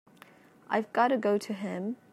I've 0.67 0.91
got 0.93 1.09
to 1.09 1.17
go 1.19 1.37
to 1.37 1.53
him. 1.53 1.97